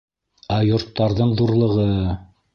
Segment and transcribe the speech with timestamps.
[0.55, 1.89] Ә йорттарҙың ҙурлығы!